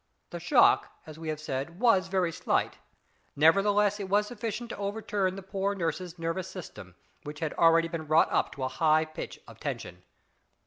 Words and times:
The 0.31 0.39
shock, 0.39 0.93
as 1.05 1.19
we 1.19 1.29
have 1.29 1.39
said, 1.39 1.79
was 1.79 2.07
very 2.07 2.31
slight, 2.31 2.79
nevertheless 3.35 3.99
it 3.99 4.09
was 4.09 4.25
sufficient 4.25 4.71
to 4.71 4.77
overturn 4.77 5.35
the 5.35 5.43
poor 5.43 5.75
nurse's 5.75 6.17
nervous 6.17 6.47
system, 6.47 6.95
which 7.21 7.39
had 7.39 7.53
already 7.53 7.87
been 7.87 8.07
wrought 8.07 8.31
up 8.31 8.51
to 8.53 8.63
a 8.63 8.67
high 8.67 9.05
pitch 9.05 9.39
of 9.47 9.59
tension. 9.59 10.01